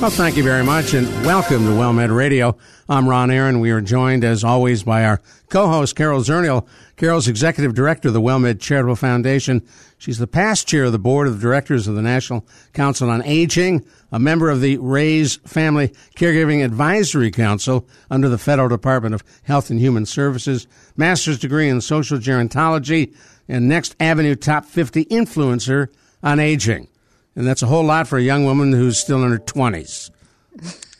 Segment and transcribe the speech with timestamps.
[0.00, 2.58] Well, thank you very much, and welcome to WellMed Radio.
[2.90, 3.60] I'm Ron Aaron.
[3.60, 6.66] We are joined, as always, by our co-host, Carol Zernial.
[6.96, 9.62] Carol's executive director of the WellMed Charitable Foundation.
[9.96, 13.82] She's the past chair of the board of directors of the National Council on Aging,
[14.12, 19.70] a member of the Raise Family Caregiving Advisory Council under the Federal Department of Health
[19.70, 20.66] and Human Services,
[20.98, 23.14] master's degree in social gerontology,
[23.48, 25.88] and Next Avenue Top 50 influencer
[26.22, 26.88] on aging.
[27.36, 30.10] And that's a whole lot for a young woman who's still in her 20s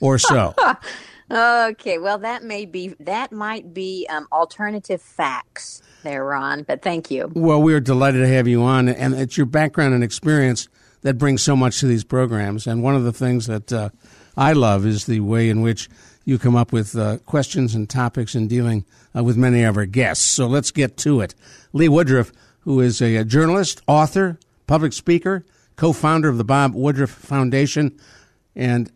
[0.00, 0.54] or so.
[1.30, 7.10] okay, well, that may be, that might be um, alternative facts there, Ron, but thank
[7.10, 7.30] you.
[7.34, 10.68] Well, we're delighted to have you on, and it's your background and experience
[11.02, 12.66] that brings so much to these programs.
[12.66, 13.90] And one of the things that uh,
[14.36, 15.88] I love is the way in which
[16.24, 18.84] you come up with uh, questions and topics in dealing
[19.16, 20.24] uh, with many of our guests.
[20.24, 21.34] So let's get to it.
[21.72, 25.44] Lee Woodruff, who is a, a journalist, author, public speaker,
[25.76, 27.98] co founder of the Bob Woodruff Foundation,
[28.54, 28.90] and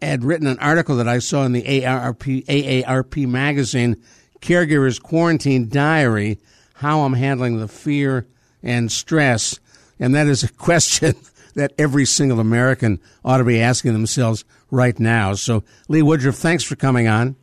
[0.00, 3.96] had written an article that I saw in the AARP, AARP magazine,
[4.40, 6.38] Caregiver's Quarantine Diary
[6.74, 8.26] How I'm Handling the Fear
[8.62, 9.58] and Stress.
[9.98, 11.14] And that is a question
[11.54, 15.34] that every single American ought to be asking themselves right now.
[15.34, 17.34] So, Lee Woodruff, thanks for coming on.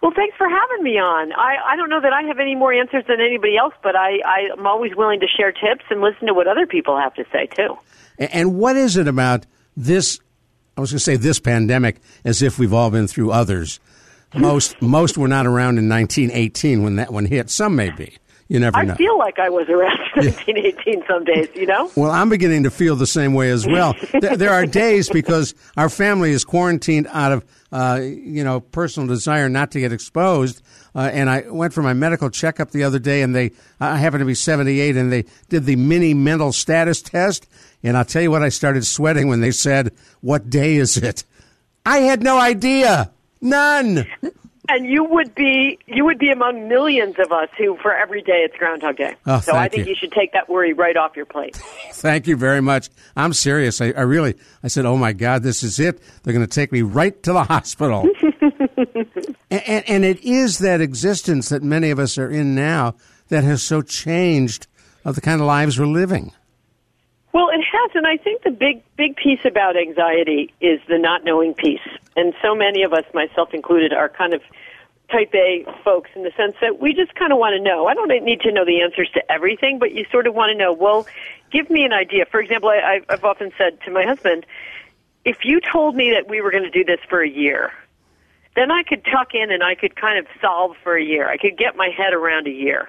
[0.00, 1.32] Well, thanks for having me on.
[1.32, 4.18] I, I don't know that I have any more answers than anybody else, but I,
[4.24, 7.24] I, am always willing to share tips and listen to what other people have to
[7.30, 7.76] say, too.
[8.18, 9.44] And what is it about
[9.76, 10.18] this?
[10.76, 13.78] I was going to say this pandemic as if we've all been through others.
[14.34, 17.50] Most most were not around in 1918 when that one hit.
[17.50, 18.16] Some may be.
[18.48, 18.94] You never know.
[18.94, 21.88] I feel like I was around 1918 some days, you know?
[21.94, 23.94] Well, I'm beginning to feel the same way as well.
[24.20, 29.06] there, there, are days because our family is quarantined out of, uh, you know, personal
[29.06, 30.62] desire not to get exposed.
[30.94, 34.20] Uh, and I went for my medical checkup the other day, and they, I happen
[34.20, 37.46] to be 78, and they did the mini mental status test.
[37.82, 41.24] And I'll tell you what, I started sweating when they said, What day is it?
[41.86, 43.10] I had no idea.
[43.40, 44.06] None
[44.70, 48.44] and you would be you would be among millions of us who for every day
[48.44, 49.16] it's Groundhog Day.
[49.26, 49.90] Oh, so I think you.
[49.90, 49.96] you.
[49.96, 51.56] should take that worry right off your plate.
[51.92, 52.88] thank you very much.
[53.16, 53.80] I'm serious.
[53.80, 56.00] I, I, really I said, oh my God, this is it.
[56.22, 58.08] They're going to take me right to the hospital.
[59.50, 62.94] and, and, and it is that existence that many of us are in now
[63.28, 64.66] that has so changed
[65.04, 66.32] of the kind of lives we're living.
[67.32, 71.24] Well, it has, and I think the big big piece about anxiety is the not
[71.24, 71.80] knowing piece.
[72.16, 74.42] And so many of us, myself included, are kind of
[75.10, 77.86] type A folks in the sense that we just kind of want to know.
[77.86, 80.58] I don't need to know the answers to everything, but you sort of want to
[80.58, 80.72] know.
[80.72, 81.06] Well,
[81.50, 82.26] give me an idea.
[82.26, 84.46] For example, I, I've often said to my husband,
[85.24, 87.72] if you told me that we were going to do this for a year,
[88.56, 91.28] then I could tuck in and I could kind of solve for a year.
[91.28, 92.88] I could get my head around a year,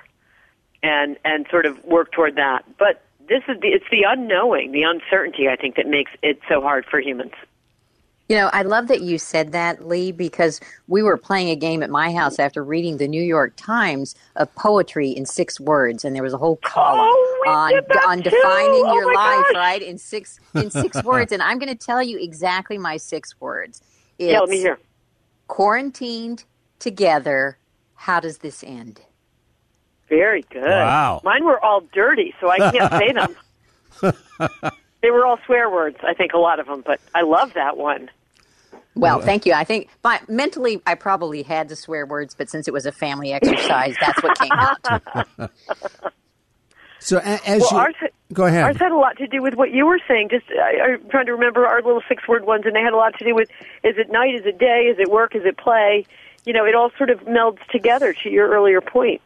[0.81, 2.65] and and sort of work toward that.
[2.77, 6.59] But this is the, it's the unknowing, the uncertainty, I think, that makes it so
[6.59, 7.31] hard for humans.
[8.27, 11.81] You know, I love that you said that, Lee, because we were playing a game
[11.81, 16.13] at my house after reading the New York Times of poetry in six words, and
[16.13, 17.73] there was a whole column oh, on
[18.07, 19.55] on defining oh your life, gosh.
[19.55, 19.81] right?
[19.81, 23.81] In six in six words, and I'm going to tell you exactly my six words.
[24.17, 24.79] It's yeah, let me hear.
[25.47, 26.45] Quarantined
[26.79, 27.57] together.
[27.95, 29.01] How does this end?
[30.11, 30.65] Very good.
[30.65, 31.21] Wow.
[31.23, 33.13] Mine were all dirty, so I can't say
[34.11, 34.13] them.
[35.01, 37.77] they were all swear words, I think, a lot of them, but I love that
[37.77, 38.09] one.
[38.93, 39.53] Well, thank you.
[39.53, 42.91] I think but mentally I probably had to swear words, but since it was a
[42.91, 45.51] family exercise, that's what came out.
[46.99, 47.95] so as well, you ours,
[48.33, 50.27] go ahead, ours had a lot to do with what you were saying.
[50.29, 53.17] Just I, I'm trying to remember our little six-word ones, and they had a lot
[53.19, 53.49] to do with:
[53.85, 54.35] is it night?
[54.35, 54.91] Is it day?
[54.91, 55.37] Is it work?
[55.37, 56.05] Is it play?
[56.45, 58.11] You know, it all sort of melds together.
[58.11, 59.21] To your earlier point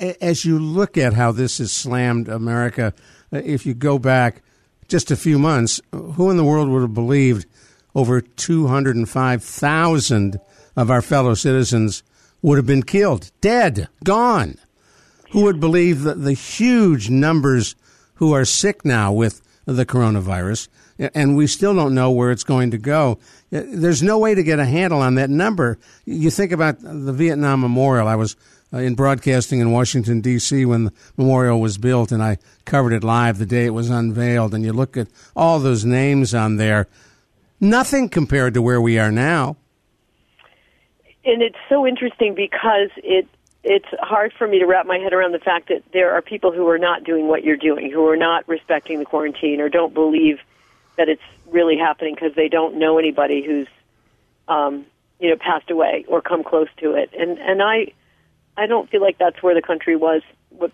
[0.00, 2.94] as you look at how this has slammed America,
[3.32, 4.42] uh, if you go back
[4.88, 7.46] just a few months, who in the world would have believed
[7.94, 10.40] over 205,000
[10.76, 12.02] of our fellow citizens
[12.42, 14.56] would have been killed, dead, gone?
[15.30, 17.76] Who would believe that the huge numbers
[18.14, 20.68] who are sick now with the coronavirus,
[21.14, 23.18] and we still don't know where it's going to go.
[23.50, 25.78] There's no way to get a handle on that number.
[26.04, 28.08] You think about the Vietnam Memorial.
[28.08, 28.38] I was uh,
[28.72, 30.64] in broadcasting in Washington, D.C.
[30.64, 34.54] when the memorial was built, and I covered it live the day it was unveiled.
[34.54, 36.86] And you look at all those names on there,
[37.60, 39.56] nothing compared to where we are now.
[41.24, 43.26] and it's so interesting because it
[43.62, 46.50] it's hard for me to wrap my head around the fact that there are people
[46.50, 49.92] who are not doing what you're doing, who are not respecting the quarantine or don't
[49.92, 50.38] believe
[50.96, 53.68] that it's really happening because they don't know anybody who's
[54.48, 54.86] um,
[55.18, 57.10] you know passed away or come close to it.
[57.18, 57.92] And and I
[58.60, 60.20] I don't feel like that's where the country was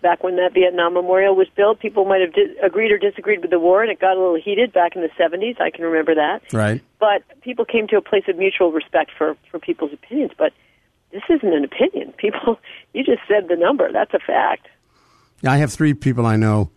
[0.01, 1.79] back when that Vietnam Memorial was built.
[1.79, 4.35] People might have di- agreed or disagreed with the war, and it got a little
[4.35, 5.61] heated back in the 70s.
[5.61, 6.41] I can remember that.
[6.51, 6.81] Right.
[6.99, 10.31] But people came to a place of mutual respect for for people's opinions.
[10.37, 10.51] But
[11.11, 12.11] this isn't an opinion.
[12.17, 12.59] People,
[12.93, 13.89] you just said the number.
[13.91, 14.67] That's a fact.
[15.41, 16.71] Yeah, I have three people I know,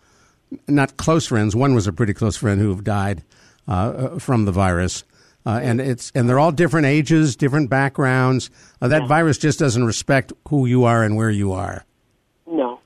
[0.68, 1.56] not close friends.
[1.56, 3.24] One was a pretty close friend who have died
[3.66, 5.02] uh, uh from the virus.
[5.46, 8.50] Uh, and it's and they're all different ages, different backgrounds.
[8.80, 9.08] Uh, that yeah.
[9.08, 11.84] virus just doesn't respect who you are and where you are.
[12.46, 12.80] No,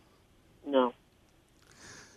[0.66, 0.92] no.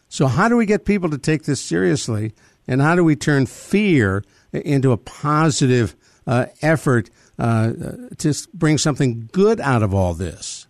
[0.09, 2.33] So how do we get people to take this seriously,
[2.67, 4.23] and how do we turn fear
[4.53, 5.95] into a positive
[6.27, 7.09] uh, effort
[7.39, 7.71] uh,
[8.17, 10.66] to bring something good out of all this?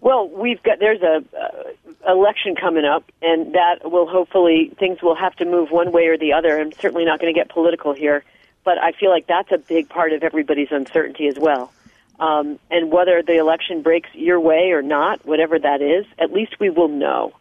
[0.00, 5.16] Well, we've got there's a uh, election coming up, and that will hopefully things will
[5.16, 6.58] have to move one way or the other.
[6.58, 8.22] I'm certainly not going to get political here,
[8.64, 11.72] but I feel like that's a big part of everybody's uncertainty as well.
[12.20, 16.58] Um, and whether the election breaks your way or not, whatever that is, at least
[16.58, 17.32] we will know.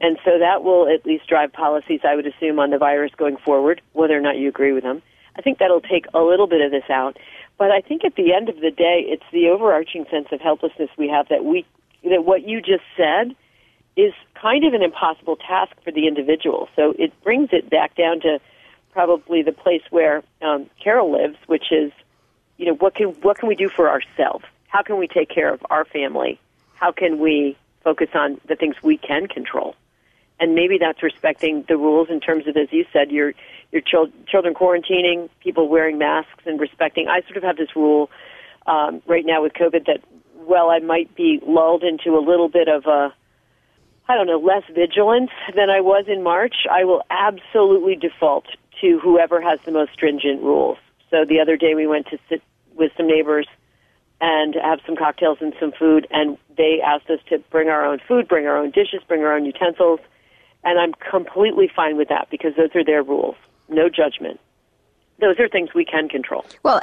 [0.00, 3.36] And so that will at least drive policies, I would assume, on the virus going
[3.36, 5.00] forward, whether or not you agree with them.
[5.36, 7.18] I think that'll take a little bit of this out.
[7.58, 10.90] But I think at the end of the day, it's the overarching sense of helplessness
[10.98, 11.64] we have that we
[12.10, 13.34] that what you just said
[13.96, 16.68] is kind of an impossible task for the individual.
[16.76, 18.38] So it brings it back down to
[18.92, 21.92] probably the place where um, Carol lives, which is,
[22.58, 24.44] you know, what can what can we do for ourselves?
[24.68, 26.38] How can we take care of our family?
[26.74, 29.74] How can we focus on the things we can control?
[30.38, 33.32] And maybe that's respecting the rules in terms of, as you said, your
[33.72, 37.08] your chil- children quarantining, people wearing masks, and respecting.
[37.08, 38.10] I sort of have this rule
[38.66, 40.00] um, right now with COVID that
[40.46, 43.12] well, I might be lulled into a little bit of a,
[44.08, 48.46] I don't know, less vigilance than I was in March, I will absolutely default
[48.80, 50.78] to whoever has the most stringent rules.
[51.10, 52.42] So the other day we went to sit
[52.74, 53.46] with some neighbors
[54.20, 57.98] and have some cocktails and some food, and they asked us to bring our own
[58.06, 60.00] food, bring our own dishes, bring our own utensils,
[60.64, 63.36] and I'm completely fine with that because those are their rules.
[63.68, 64.40] No judgment.
[65.20, 66.44] Those are things we can control.
[66.62, 66.80] Well,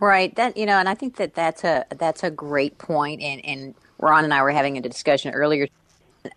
[0.00, 0.34] Right.
[0.36, 3.20] That you know, and I think that that's a that's a great point.
[3.20, 5.66] And and Ron and I were having a discussion earlier,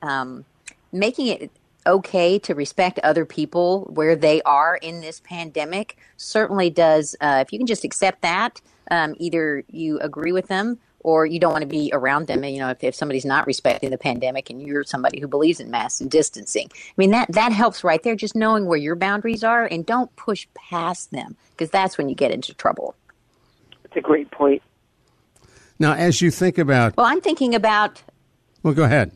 [0.01, 0.45] um,
[0.91, 1.51] making it
[1.85, 7.15] okay to respect other people where they are in this pandemic certainly does.
[7.21, 11.39] Uh, if you can just accept that, um, either you agree with them or you
[11.39, 12.43] don't want to be around them.
[12.43, 15.59] And, you know, if, if somebody's not respecting the pandemic and you're somebody who believes
[15.59, 18.15] in mass and distancing, I mean that that helps right there.
[18.15, 22.15] Just knowing where your boundaries are and don't push past them because that's when you
[22.15, 22.95] get into trouble.
[23.91, 24.61] That's a great point.
[25.77, 26.95] Now, as you think about.
[26.95, 28.01] Well, I'm thinking about.
[28.63, 29.11] Well, go ahead.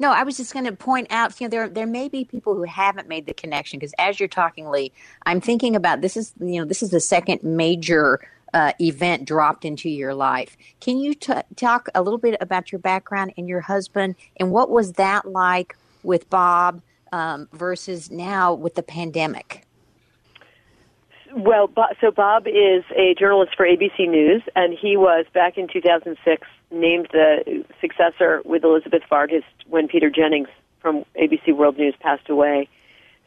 [0.00, 2.56] No, I was just going to point out, you know, there there may be people
[2.56, 4.90] who haven't made the connection because as you're talking, Lee,
[5.24, 8.20] I'm thinking about this is you know this is the second major
[8.52, 10.56] uh, event dropped into your life.
[10.80, 14.70] Can you t- talk a little bit about your background and your husband and what
[14.70, 16.82] was that like with Bob
[17.12, 19.63] um, versus now with the pandemic?
[21.36, 21.68] Well,
[22.00, 27.08] so Bob is a journalist for ABC News, and he was back in 2006 named
[27.10, 30.48] the successor with Elizabeth Vargas when Peter Jennings
[30.80, 32.68] from ABC World News passed away.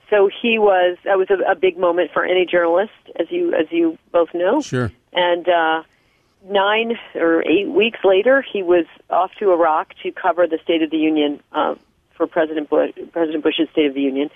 [0.09, 3.65] So he was that was a, a big moment for any journalist, as you as
[3.71, 4.61] you both know.
[4.61, 4.89] Sure.
[5.11, 5.83] And uh,
[6.49, 10.91] nine or eight weeks later, he was off to Iraq to cover the State of
[10.91, 11.75] the Union uh,
[12.15, 14.29] for President Bush, President Bush's State of the Union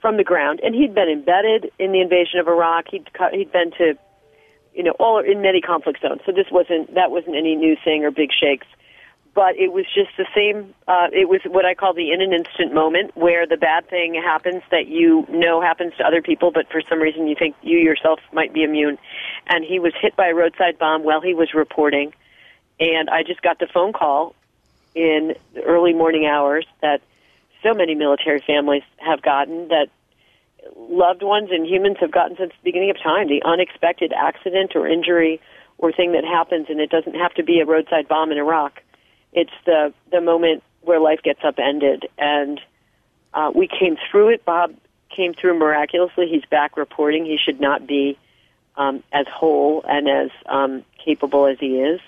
[0.00, 2.86] from the ground, and he'd been embedded in the invasion of Iraq.
[2.90, 3.98] He'd he'd been to,
[4.74, 6.20] you know, all in many conflict zones.
[6.24, 8.66] So this wasn't that wasn't any new thing or big shakes,
[9.34, 10.74] but it was just the same.
[10.86, 14.14] Uh, it was what I call the in an instant moment where the bad thing
[14.14, 17.78] happens that you know happens to other people, but for some reason you think you
[17.78, 18.98] yourself might be immune.
[19.48, 22.14] And he was hit by a roadside bomb while he was reporting,
[22.78, 24.34] and I just got the phone call
[24.94, 27.00] in the early morning hours that
[27.62, 29.88] so many military families have gotten that
[30.76, 33.28] loved ones and humans have gotten since the beginning of time.
[33.28, 35.40] The unexpected accident or injury
[35.78, 38.82] or thing that happens, and it doesn't have to be a roadside bomb in Iraq.
[39.32, 42.60] It's the the moment where life gets upended, and
[43.34, 44.44] uh, we came through it.
[44.44, 44.74] Bob
[45.14, 46.26] came through miraculously.
[46.28, 47.24] He's back reporting.
[47.24, 48.18] He should not be
[48.76, 52.00] um, as whole and as um, capable as he is.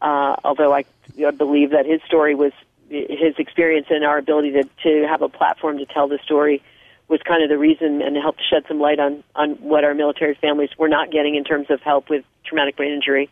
[0.00, 0.84] Uh, although I,
[1.26, 2.52] I believe that his story was
[2.88, 6.62] his experience and our ability to, to have a platform to tell the story
[7.08, 10.34] was kind of the reason and helped shed some light on, on what our military
[10.34, 13.28] families were not getting in terms of help with traumatic brain injury.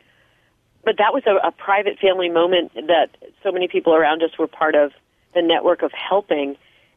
[0.84, 3.08] but that was a, a private family moment that
[3.42, 4.92] so many people around us were part of
[5.34, 6.56] the network of helping.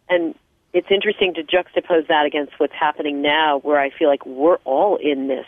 [0.10, 0.36] And
[0.74, 4.98] it's interesting to juxtapose that against what's happening now, where I feel like we're all
[4.98, 5.48] in this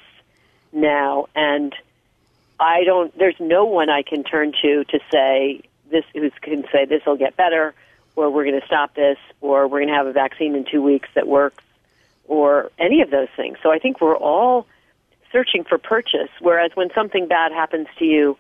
[0.72, 1.76] now, and
[2.60, 3.16] I don't.
[3.18, 7.18] There's no one I can turn to to say this who can say this will
[7.18, 7.74] get better,
[8.16, 10.82] or we're going to stop this, or we're going to have a vaccine in two
[10.82, 11.64] weeks that works,
[12.28, 13.58] or any of those things.
[13.64, 14.68] So I think we're all
[15.32, 16.30] searching for purchase.
[16.40, 18.38] Whereas when something bad happens to you,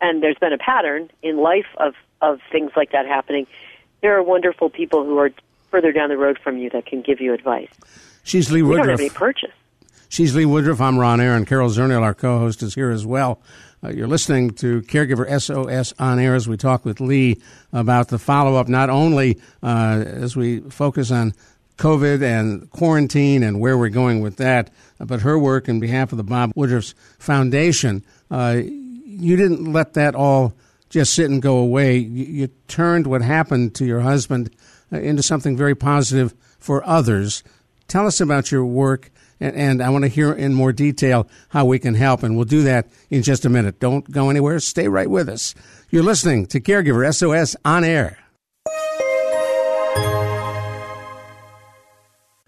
[0.00, 3.46] and there's been a pattern in life of of things like that happening,
[4.02, 5.30] there are wonderful people who are
[5.70, 7.70] further down the road from you that can give you advice.
[8.24, 8.86] She's Lee We Woodruff.
[8.86, 9.52] don't have any purchase.
[10.10, 10.80] She's Lee Woodruff.
[10.80, 11.46] I'm Ron Aaron.
[11.46, 13.40] Carol Zernial, our co-host, is here as well.
[13.82, 17.40] Uh, you're listening to Caregiver SOS on air as we talk with Lee
[17.72, 21.32] about the follow-up, not only uh, as we focus on
[21.78, 26.18] COVID and quarantine and where we're going with that, but her work in behalf of
[26.18, 28.04] the Bob Woodruff's Foundation.
[28.30, 30.52] Uh, you didn't let that all
[30.90, 31.96] just sit and go away.
[31.96, 34.54] You, you turned what happened to your husband
[34.92, 37.42] uh, into something very positive for others.
[37.88, 39.10] Tell us about your work,
[39.40, 42.44] and, and I want to hear in more detail how we can help, and we'll
[42.44, 43.80] do that in just a minute.
[43.80, 44.60] Don't go anywhere.
[44.60, 45.54] Stay right with us.
[45.90, 48.18] You're listening to Caregiver SOS on air.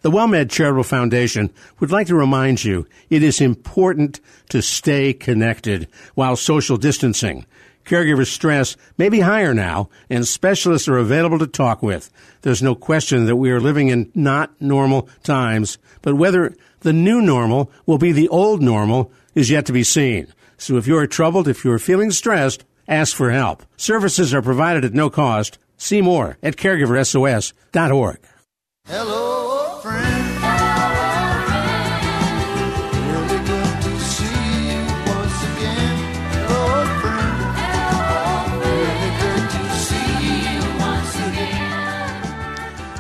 [0.03, 5.87] The WellMed Charitable Foundation would like to remind you it is important to stay connected
[6.15, 7.47] while social distancing.
[7.85, 12.11] Caregiver stress may be higher now, and specialists are available to talk with.
[12.43, 17.21] There's no question that we are living in not normal times, but whether the new
[17.21, 20.33] normal will be the old normal is yet to be seen.
[20.59, 23.65] So if you're troubled, if you're feeling stressed, ask for help.
[23.77, 25.59] Services are provided at no cost.
[25.77, 28.19] See more at caregiversos.org.
[28.85, 29.52] Hello,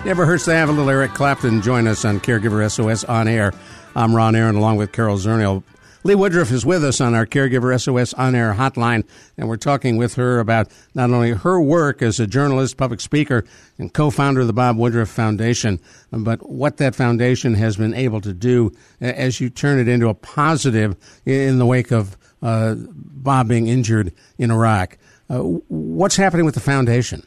[0.05, 3.53] Never hurts to have a little Eric Clapton join us on Caregiver SOS on air.
[3.95, 5.63] I'm Ron Aaron along with Carol Zernial.
[6.03, 9.05] Lee Woodruff is with us on our Caregiver SOS on air hotline,
[9.39, 13.45] and we're talking with her about not only her work as a journalist, public speaker,
[13.79, 15.79] and co founder of the Bob Woodruff Foundation,
[16.11, 20.15] but what that foundation has been able to do as you turn it into a
[20.15, 24.99] positive in the wake of uh, Bob being injured in Iraq.
[25.31, 27.23] Uh, what's happening with the foundation?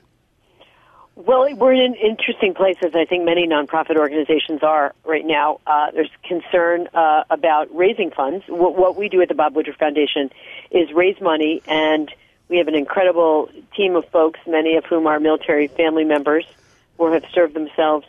[1.15, 5.61] Well, we're in an interesting place, as I think many nonprofit organizations are right now.
[5.65, 8.43] Uh, there's concern uh, about raising funds.
[8.49, 10.29] What, what we do at the Bob Woodruff Foundation
[10.71, 12.13] is raise money, and
[12.49, 16.45] we have an incredible team of folks, many of whom are military family members
[16.97, 18.05] or have served themselves,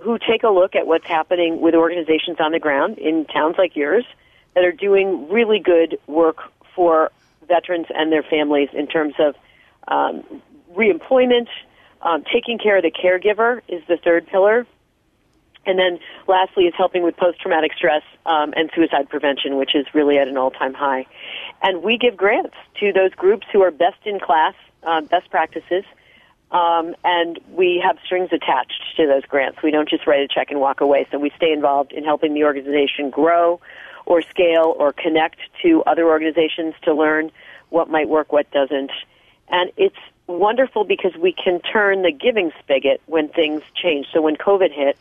[0.00, 3.76] who take a look at what's happening with organizations on the ground in towns like
[3.76, 4.04] yours
[4.54, 7.10] that are doing really good work for
[7.48, 9.34] veterans and their families in terms of
[9.88, 10.22] um,
[10.74, 11.48] reemployment.
[12.02, 14.66] Um, taking care of the caregiver is the third pillar.
[15.64, 20.18] And then lastly is helping with post-traumatic stress um, and suicide prevention, which is really
[20.18, 21.06] at an all-time high.
[21.62, 25.84] And we give grants to those groups who are best in class, uh, best practices,
[26.50, 29.62] um, and we have strings attached to those grants.
[29.62, 31.06] We don't just write a check and walk away.
[31.10, 33.60] So we stay involved in helping the organization grow
[34.04, 37.30] or scale or connect to other organizations to learn
[37.70, 38.90] what might work, what doesn't.
[39.48, 39.96] And it's
[40.38, 44.06] wonderful because we can turn the giving spigot when things change.
[44.12, 44.98] So when COVID hit,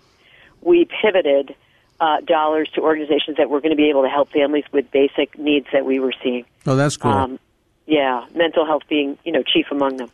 [0.61, 1.55] we pivoted
[1.99, 5.37] uh, dollars to organizations that were going to be able to help families with basic
[5.37, 6.45] needs that we were seeing.
[6.65, 7.11] Oh, that's cool.
[7.11, 7.39] Um,
[7.85, 10.11] yeah, mental health being you know chief among them.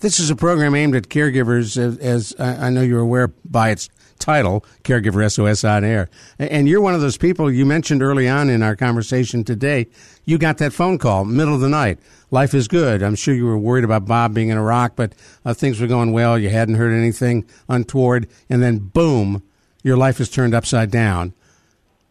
[0.00, 3.70] This is a program aimed at caregivers, as, as I I know you're aware by
[3.70, 3.88] its
[4.20, 6.08] title, Caregiver SOS on Air.
[6.38, 9.88] And you're one of those people you mentioned early on in our conversation today.
[10.24, 11.98] You got that phone call, middle of the night.
[12.30, 13.02] Life is good.
[13.02, 16.12] I'm sure you were worried about Bob being in Iraq, but uh, things were going
[16.12, 16.38] well.
[16.38, 18.28] You hadn't heard anything untoward.
[18.48, 19.42] And then, boom,
[19.82, 21.32] your life is turned upside down.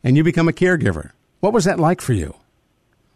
[0.03, 1.11] And you become a caregiver.
[1.39, 2.35] What was that like for you?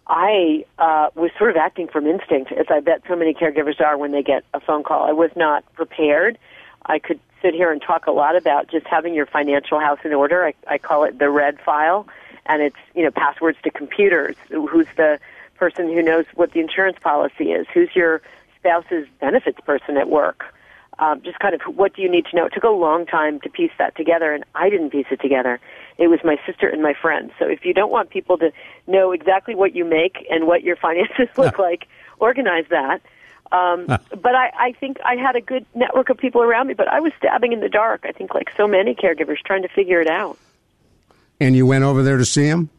[0.08, 3.98] I uh, was sort of acting from instinct, as I bet so many caregivers are
[3.98, 5.04] when they get a phone call.
[5.08, 6.38] I was not prepared.
[6.86, 10.14] I could sit here and talk a lot about just having your financial house in
[10.14, 10.46] order.
[10.46, 12.08] I, I call it the red file,
[12.46, 14.36] and it's you know passwords to computers.
[14.50, 15.20] Who's the
[15.56, 17.68] person who knows what the insurance policy is?
[17.74, 18.22] Who's your
[18.58, 20.44] spouse's benefits person at work?
[21.00, 22.46] Um, just kind of what do you need to know?
[22.46, 25.60] It took a long time to piece that together, and I didn't piece it together.
[25.98, 27.32] It was my sister and my friends.
[27.40, 28.52] So if you don't want people to
[28.88, 31.88] know exactly what you make and what your finances look like,
[32.20, 33.02] organize that.
[33.54, 36.88] Um, but I, I think I had a good network of people around me, but
[36.88, 38.02] I was stabbing in the dark.
[38.04, 40.38] I think, like so many caregivers, trying to figure it out.
[41.40, 42.70] And you went over there to see him?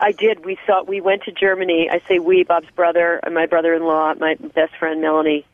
[0.00, 0.44] I did.
[0.44, 0.84] We saw.
[0.84, 1.88] We went to Germany.
[1.90, 2.44] I say we.
[2.44, 5.44] Bob's brother and my brother-in-law, my best friend Melanie,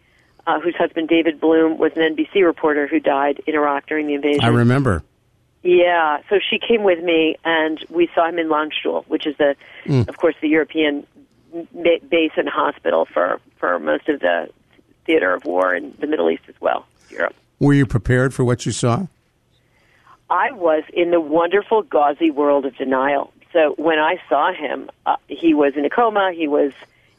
[0.47, 4.15] uh, whose husband David Bloom was an NBC reporter who died in Iraq during the
[4.15, 4.45] invasion.
[4.45, 5.03] I remember.
[5.63, 9.57] Yeah, so she came with me, and we saw him in Landstuhl, which is the,
[9.85, 10.09] Mm.
[10.09, 11.07] of course, the European
[12.09, 14.49] base and hospital for for most of the
[15.07, 17.35] theater of war in the Middle East as well, Europe.
[17.59, 19.07] Were you prepared for what you saw?
[20.31, 23.33] I was in the wonderful gauzy world of denial.
[23.53, 26.33] So when I saw him, uh, he was in a coma.
[26.33, 26.73] He was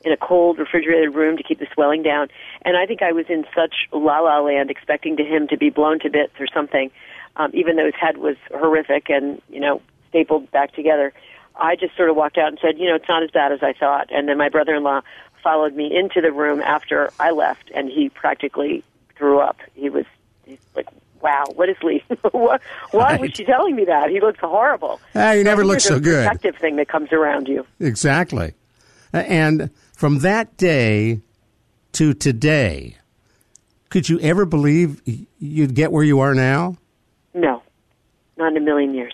[0.03, 2.29] in a cold, refrigerated room to keep the swelling down.
[2.63, 5.69] And I think I was in such la la land, expecting to him to be
[5.69, 6.89] blown to bits or something,
[7.35, 11.13] um, even though his head was horrific and you know stapled back together.
[11.55, 13.61] I just sort of walked out and said, you know, it's not as bad as
[13.61, 14.09] I thought.
[14.11, 15.01] And then my brother-in-law
[15.43, 18.83] followed me into the room after I left, and he practically
[19.15, 19.57] threw up.
[19.73, 20.05] He was
[20.45, 20.87] he's like,
[21.21, 22.03] "Wow, what is Lee?
[22.31, 24.09] why was she telling me that?
[24.09, 26.25] He looks horrible." Ah, you never I think look so good.
[26.27, 27.65] Protective thing that comes around you.
[27.79, 28.53] Exactly.
[29.13, 31.21] And from that day
[31.93, 32.97] to today,
[33.89, 35.01] could you ever believe
[35.39, 36.77] you'd get where you are now?
[37.33, 37.61] No,
[38.37, 39.13] not in a million years.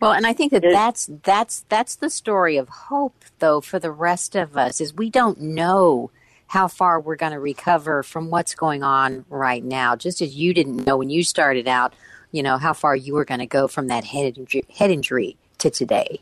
[0.00, 3.90] Well, and I think that that's that's that's the story of hope, though, for the
[3.90, 6.10] rest of us is we don't know
[6.48, 9.96] how far we're going to recover from what's going on right now.
[9.96, 11.94] Just as you didn't know when you started out,
[12.32, 15.36] you know how far you were going to go from that head injury, head injury
[15.58, 16.20] to today.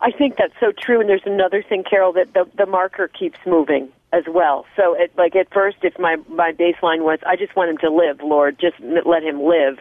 [0.00, 1.00] I think that's so true.
[1.00, 4.64] And there's another thing, Carol, that the, the marker keeps moving as well.
[4.76, 7.90] So, it, like at first, if my my baseline was, I just want him to
[7.90, 9.78] live, Lord, just let him live.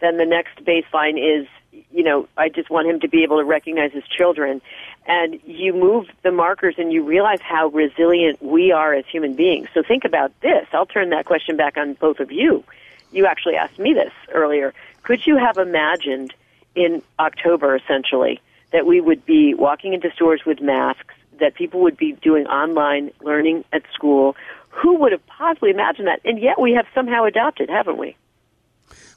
[0.00, 3.44] Then the next baseline is, you know, I just want him to be able to
[3.44, 4.60] recognize his children.
[5.06, 9.68] And you move the markers, and you realize how resilient we are as human beings.
[9.74, 10.66] So think about this.
[10.72, 12.62] I'll turn that question back on both of you.
[13.10, 14.72] You actually asked me this earlier.
[15.02, 16.32] Could you have imagined
[16.74, 18.40] in October, essentially,
[18.72, 23.10] that we would be walking into stores with masks, that people would be doing online
[23.20, 24.36] learning at school.
[24.70, 26.20] Who would have possibly imagined that?
[26.24, 28.16] And yet we have somehow adopted, haven't we?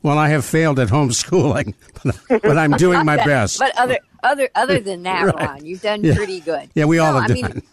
[0.05, 1.73] Well, I have failed at homeschooling,
[2.29, 3.57] but, but I'm doing my best.
[3.57, 5.47] But other other other than that, Right.
[5.49, 6.13] Ron, you've done Yeah.
[6.15, 6.69] pretty good.
[6.75, 7.63] Yeah, we all have I mean, done.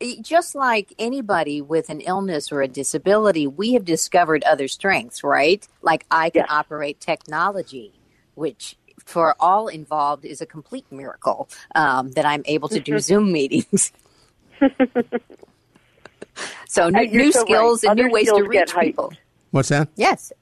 [0.00, 5.24] e- just like anybody with an illness or a disability, we have discovered other strengths,
[5.24, 5.66] right?
[5.80, 6.48] Like I can Yes.
[6.50, 7.92] operate technology,
[8.34, 13.32] which for all involved is a complete miracle um, that I'm able to do Zoom
[13.32, 13.92] meetings.
[16.68, 17.46] so new, new so right.
[17.48, 18.92] skills and Other new ways to skills get reach heightened.
[18.94, 19.12] people.
[19.52, 19.88] What's that?
[19.96, 20.32] Yes.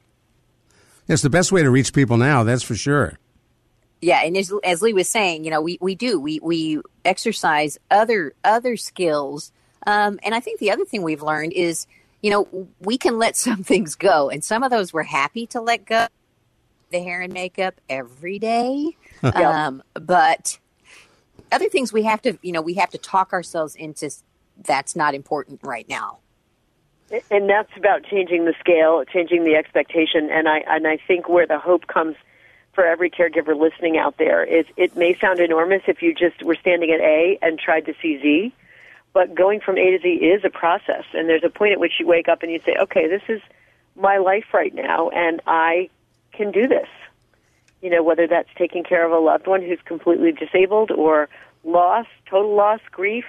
[1.08, 3.18] It's the best way to reach people now, that's for sure.
[4.00, 7.78] Yeah, and as, as Lee was saying, you know, we, we do we we exercise
[7.90, 9.52] other other skills,
[9.86, 11.86] um, and I think the other thing we've learned is,
[12.20, 15.60] you know, we can let some things go, and some of those we're happy to
[15.60, 16.08] let go.
[16.90, 20.58] The hair and makeup every day, um, but
[21.50, 24.10] other things we have to, you know, we have to talk ourselves into.
[24.64, 26.20] That's not important right now.
[27.30, 30.28] And that's about changing the scale, changing the expectation.
[30.30, 32.16] And I and I think where the hope comes
[32.72, 36.54] for every caregiver listening out there is it may sound enormous if you just were
[36.56, 38.54] standing at A and tried to see Z,
[39.12, 41.04] but going from A to Z is a process.
[41.14, 43.40] And there's a point at which you wake up and you say, okay, this is
[43.96, 45.88] my life right now, and I
[46.32, 46.88] can do this.
[47.80, 51.28] You know, whether that's taking care of a loved one who's completely disabled or
[51.64, 53.24] loss, total loss, grief,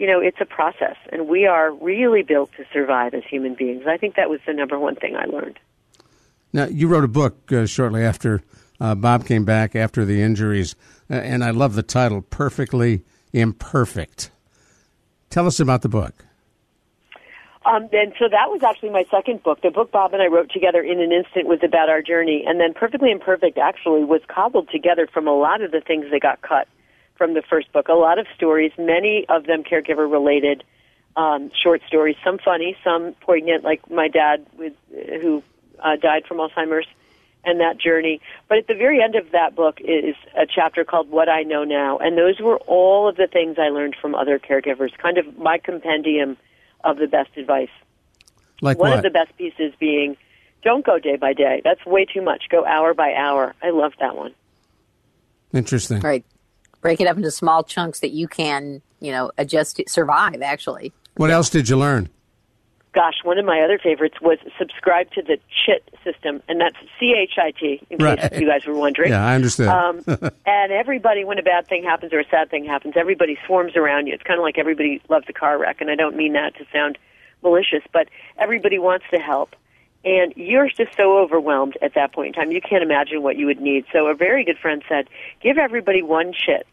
[0.00, 3.82] you know, it's a process, and we are really built to survive as human beings.
[3.86, 5.58] I think that was the number one thing I learned.
[6.54, 8.40] Now, you wrote a book uh, shortly after
[8.80, 10.74] uh, Bob came back after the injuries,
[11.10, 13.02] uh, and I love the title, Perfectly
[13.34, 14.30] Imperfect.
[15.28, 16.24] Tell us about the book.
[17.66, 19.60] Um, and so that was actually my second book.
[19.60, 22.58] The book Bob and I wrote together in an instant was about our journey, and
[22.58, 26.40] then Perfectly Imperfect actually was cobbled together from a lot of the things that got
[26.40, 26.66] cut
[27.20, 27.88] from the first book.
[27.88, 30.64] A lot of stories, many of them caregiver related,
[31.16, 32.16] um, short stories.
[32.24, 34.72] Some funny, some poignant, like my dad with
[35.20, 35.42] who
[35.78, 36.86] uh, died from Alzheimer's
[37.44, 38.22] and that journey.
[38.48, 41.64] But at the very end of that book is a chapter called What I Know
[41.64, 41.98] Now.
[41.98, 45.58] And those were all of the things I learned from other caregivers, kind of my
[45.58, 46.38] compendium
[46.82, 47.68] of the best advice.
[48.62, 48.98] Like One what?
[49.00, 50.16] of the best pieces being
[50.62, 51.60] don't go day by day.
[51.62, 52.44] That's way too much.
[52.48, 53.54] Go hour by hour.
[53.62, 54.34] I love that one.
[55.52, 56.00] Interesting.
[56.00, 56.24] Right,
[56.80, 60.42] break it up into small chunks that you can, you know, adjust to survive.
[60.42, 62.08] Actually, What else did you learn?
[62.92, 67.14] Gosh, one of my other favorites was subscribe to the CHIT system, and that's C
[67.16, 68.32] H I T, in case Right.
[68.40, 69.10] you guys were wondering.
[69.12, 69.70] Yeah, I understand.
[69.70, 70.02] Um,
[70.46, 74.08] and everybody, when a bad thing happens or a sad thing happens, everybody swarms around
[74.08, 74.14] you.
[74.14, 76.64] It's kind of like everybody loves a car wreck, and I don't mean that to
[76.72, 76.98] sound
[77.44, 79.54] malicious, but everybody wants to help.
[80.04, 83.46] And you're just so overwhelmed at that point in time, you can't imagine what you
[83.46, 83.84] would need.
[83.92, 85.08] So a very good friend said,
[85.42, 86.66] give everybody one chit.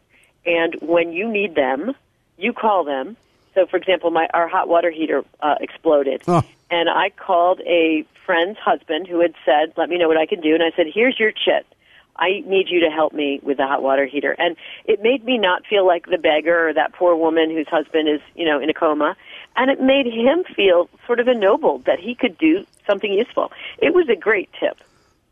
[0.46, 1.94] And when you need them,
[2.38, 3.16] you call them.
[3.54, 6.42] So, for example, my our hot water heater uh, exploded, Oh.
[6.70, 10.40] and I called a friend's husband who had said, "Let me know what I can
[10.40, 11.66] do." And I said, "Here's your chit.
[12.14, 15.38] I need you to help me with the hot water heater." And it made me
[15.38, 18.70] not feel like the beggar or that poor woman whose husband is, you know, in
[18.70, 19.16] a coma,
[19.56, 23.52] and it made him feel sort of ennobled that he could do something useful.
[23.78, 24.76] It was a great tip.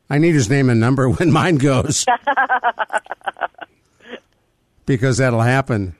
[0.09, 2.05] I need his name and number when mine goes.
[4.87, 5.97] because that'll happen.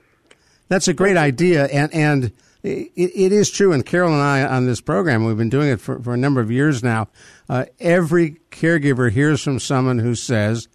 [0.69, 2.25] That's a great idea, and and
[2.63, 3.73] it, it is true.
[3.73, 6.41] And Carol and I on this program, we've been doing it for, for a number
[6.41, 7.09] of years now.
[7.49, 10.67] Uh, every caregiver hears from someone who says,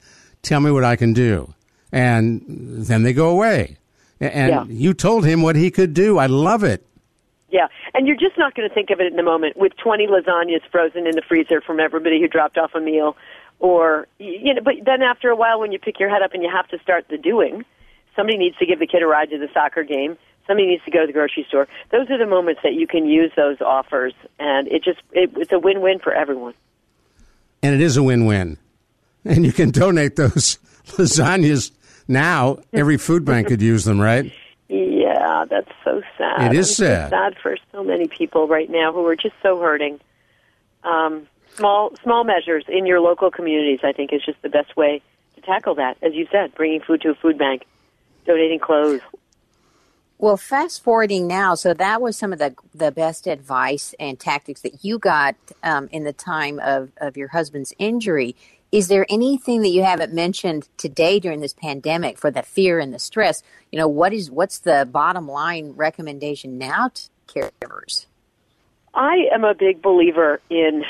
[0.41, 1.54] "Tell me what I can do,"
[1.91, 3.78] and then they go away.
[4.22, 4.63] And Yeah.
[4.67, 6.17] you told him what he could do.
[6.20, 6.86] I love it.
[7.52, 10.08] Yeah, and you're just not going to think of it in the moment with 20
[10.08, 13.18] lasagnas frozen in the freezer from everybody who dropped off a meal,
[13.60, 14.62] or you know.
[14.64, 16.80] But then after a while, when you pick your head up and you have to
[16.80, 17.66] start the doing,
[18.16, 20.18] somebody needs to give the kid a ride to the soccer game.
[20.48, 21.68] Somebody needs to go to the grocery store.
[21.92, 25.52] Those are the moments that you can use those offers, and it just it, it's
[25.52, 26.54] a win-win for everyone.
[27.62, 28.58] and it is a win-win.
[29.24, 30.58] And you can donate those
[30.98, 31.72] lasagnas
[32.08, 32.58] now.
[32.74, 34.32] Every food bank could use them, right?
[35.41, 36.54] Yeah, that's so sad.
[36.54, 37.10] It is I'm so sad.
[37.10, 39.99] sad for so many people right now who are just so hurting.
[40.84, 45.01] Um, small small measures in your local communities, I think, is just the best way
[45.36, 45.97] to tackle that.
[46.01, 47.65] As you said, bringing food to a food bank,
[48.25, 49.01] donating clothes.
[50.17, 54.62] Well, fast forwarding now, so that was some of the the best advice and tactics
[54.62, 58.36] that you got um, in the time of, of your husband's injury.
[58.71, 62.93] Is there anything that you haven't mentioned today during this pandemic for the fear and
[62.93, 63.43] the stress?
[63.69, 68.05] You know, what is what's the bottom line recommendation now to caregivers?
[68.93, 70.86] I am a big believer in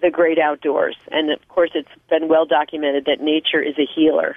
[0.00, 4.36] the great outdoors, and of course, it's been well documented that nature is a healer.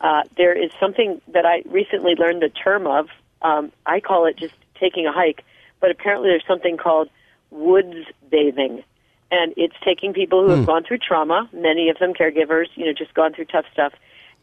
[0.00, 3.08] Uh, there is something that I recently learned the term of.
[3.42, 5.44] Um, I call it just taking a hike,
[5.80, 7.10] but apparently there's something called
[7.50, 8.82] woods bathing,
[9.30, 12.92] and it's taking people who have gone through trauma, many of them caregivers, you know,
[12.92, 13.92] just gone through tough stuff,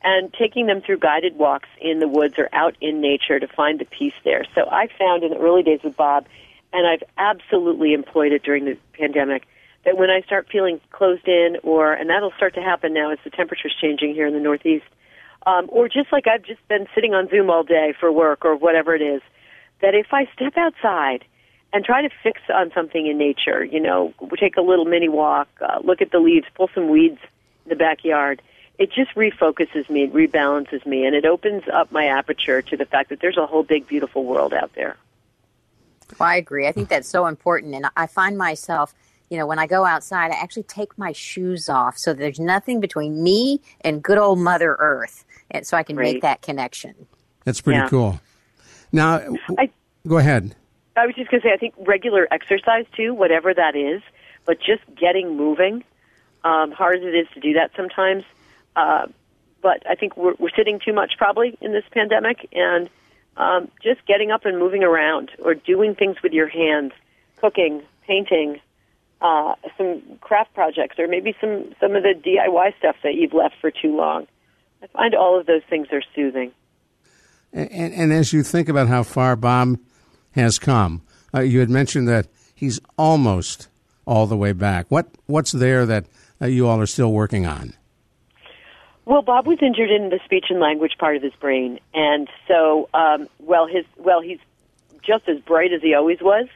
[0.04, 3.80] and taking them through guided walks in the woods or out in nature to find
[3.80, 4.46] the peace there.
[4.54, 6.28] So I found in the early days with Bob,
[6.72, 9.48] and I've absolutely employed it during the pandemic,
[9.86, 13.20] that when I start feeling closed in, or and that'll start to happen now as
[13.24, 14.86] the temperature's changing here in the Northeast,
[15.48, 18.56] um, or just like I've just been sitting on Zoom all day for work or
[18.56, 19.22] whatever it is,
[19.82, 21.26] that if I step outside
[21.76, 25.50] and try to fix on something in nature, you know, take a little mini walk,
[25.60, 27.20] uh, look at the leaves, pull some weeds
[27.66, 28.42] in the backyard,
[28.80, 32.86] it just refocuses me, it rebalances me, and it opens up my aperture to the
[32.86, 34.96] fact that there's a whole big, beautiful world out there.
[36.18, 36.66] Well, I agree.
[36.66, 37.76] I think that's so important.
[37.76, 38.96] And I find myself,
[39.30, 42.80] you know, when I go outside, I actually take my shoes off so there's nothing
[42.80, 45.26] between me and good old Mother Earth.
[45.52, 46.14] And so I can Right.
[46.14, 46.96] make that connection.
[47.44, 47.90] That's pretty Yeah.
[47.90, 48.22] cool.
[48.94, 49.72] Now, w- I-
[50.08, 50.56] go ahead.
[50.96, 54.02] I was just going to say, I think regular exercise too, whatever that is,
[54.46, 55.84] but just getting moving,
[56.44, 58.24] um, hard as it is to do that sometimes.
[58.76, 59.08] Uh,
[59.62, 62.90] but I think we're, we're sitting too much probably in this pandemic, and
[63.36, 66.92] um, just getting up and moving around or doing things with your hands,
[67.38, 68.60] cooking, painting,
[69.22, 73.56] uh, some craft projects, or maybe some some of the DIY stuff that you've left
[73.60, 74.28] for too long.
[74.84, 76.52] I find all of those things are soothing.
[77.52, 79.78] And, and, as you think about how far Bob
[80.36, 81.02] has come,
[81.34, 83.68] uh, you had mentioned that he's almost
[84.06, 84.86] all the way back.
[84.90, 86.06] What what's there that
[86.42, 87.74] uh, you all are still working on?
[89.06, 92.90] Well, Bob was injured in the speech and language part of his brain, and so
[92.94, 94.40] um, well, his well, he's
[95.04, 96.48] just as bright as he always was.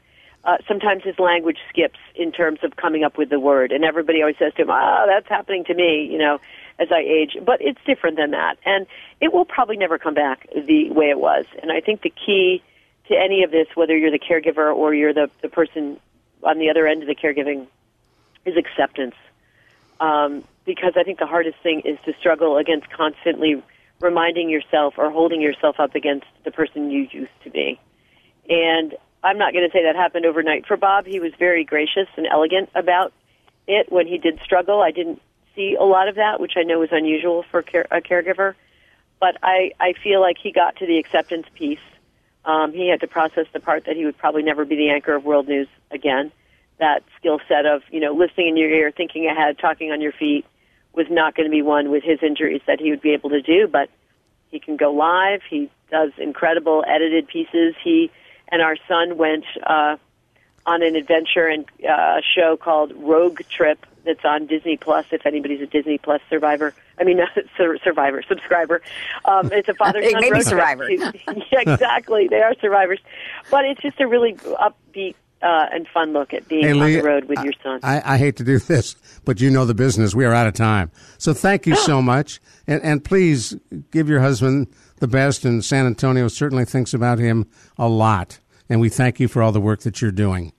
[0.45, 4.21] Uh, sometimes his language skips in terms of coming up with the word, and everybody
[4.21, 6.39] always says to him, "Ah, that's happening to me," you know,
[6.79, 7.37] as I age.
[7.45, 8.87] But it's different than that, and
[9.21, 11.45] it will probably never come back the way it was.
[11.61, 12.63] And I think the key
[13.09, 15.99] to any of this, whether you're the caregiver or you're the the person
[16.43, 17.67] on the other end of the caregiving,
[18.45, 19.15] is acceptance
[19.99, 23.61] um, because I think the hardest thing is to struggle against constantly
[23.99, 27.79] reminding yourself or holding yourself up against the person you used to be.
[28.49, 31.05] And I'm not going to say that happened overnight for Bob.
[31.05, 33.11] He was very gracious and elegant about
[33.67, 34.81] it when he did struggle.
[34.81, 35.21] I didn't
[35.55, 38.55] see a lot of that, which I know is unusual for care- a caregiver.
[39.19, 41.79] But I, I feel like he got to the acceptance piece.
[42.45, 45.13] Um, he had to process the part that he would probably never be the anchor
[45.13, 46.31] of world news again
[46.79, 50.13] that skill set of you know listening in your ear, thinking ahead, talking on your
[50.13, 50.45] feet
[50.93, 53.41] was not going to be one with his injuries that he would be able to
[53.41, 53.67] do.
[53.67, 53.89] But
[54.49, 55.41] he can go live.
[55.47, 57.75] He does incredible edited pieces.
[57.83, 58.09] He
[58.47, 59.97] and our son went uh,
[60.65, 65.05] on an adventure and uh, a show called Rogue Trip that's on Disney Plus.
[65.11, 68.81] If anybody's a Disney Plus survivor, I mean, not sur- survivor subscriber.
[69.25, 70.87] Um, it's a father son Maybe road survivor.
[70.87, 70.95] to-
[71.51, 72.27] yeah, exactly.
[72.27, 72.99] They are survivors,
[73.51, 77.01] but it's just a really upbeat uh, and fun look at being Hey, on the
[77.01, 77.79] road with your son.
[77.83, 80.13] I, I hate to do this, but you know the business.
[80.13, 80.91] We are out of time.
[81.17, 82.41] So thank you so much.
[82.67, 83.55] And, and please
[83.91, 85.45] give your husband the best.
[85.45, 88.39] And San Antonio certainly thinks about him a lot.
[88.69, 90.51] And we thank you for all the work that you're doing.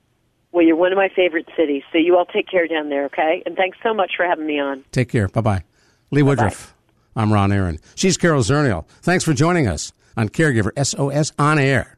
[0.51, 3.41] Well, you're one of my favorite cities, so you all take care down there, okay?
[3.45, 4.83] And thanks so much for having me on.
[4.91, 5.27] Take care.
[5.27, 5.63] Bye bye.
[6.11, 6.75] Lee Woodruff.
[7.15, 7.79] I'm Ron Aaron.
[7.95, 8.85] She's Carol Zernial.
[9.01, 11.97] Thanks for joining us on Caregiver SOS On Air.